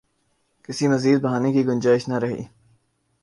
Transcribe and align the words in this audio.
کسی 0.63 0.87
مزید 0.87 1.21
بہانے 1.21 1.53
کی 1.53 1.65
گنجائش 1.67 2.07
نہ 2.07 2.17
رہی۔ 2.19 2.43